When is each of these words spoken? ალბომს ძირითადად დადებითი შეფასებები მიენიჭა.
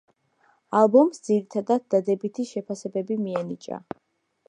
ალბომს 0.79 1.21
ძირითადად 1.27 1.85
დადებითი 1.97 2.49
შეფასებები 2.55 3.23
მიენიჭა. 3.27 3.83